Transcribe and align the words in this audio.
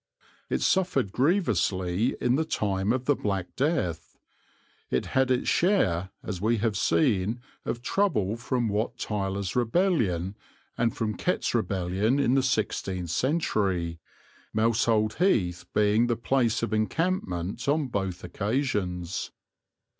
It 0.49 0.61
suffered 0.63 1.11
grievously 1.11 2.15
in 2.19 2.35
the 2.35 2.43
time 2.43 2.91
of 2.91 3.05
the 3.05 3.15
Black 3.15 3.55
Death. 3.55 4.17
It 4.89 5.05
had 5.05 5.29
its 5.29 5.47
share, 5.47 6.09
as 6.23 6.41
we 6.41 6.57
have 6.57 6.75
seen, 6.75 7.39
of 7.65 7.83
trouble 7.83 8.35
from 8.35 8.67
Wat 8.67 8.97
Tyler's 8.97 9.55
rebellion 9.55 10.35
and 10.75 10.97
from 10.97 11.15
Kett's 11.15 11.53
rebellion 11.53 12.17
in 12.17 12.33
the 12.33 12.41
sixteenth 12.41 13.11
century, 13.11 13.99
Mousehold 14.53 15.17
Heath 15.19 15.65
being 15.71 16.07
the 16.07 16.15
place 16.17 16.63
of 16.63 16.73
encampment 16.73 17.67
on 17.67 17.85
both 17.85 18.23
occasions. 18.23 19.29